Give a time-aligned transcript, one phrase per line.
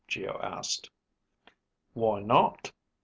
[0.07, 0.89] Geo asked.
[1.93, 2.71] "Why not?"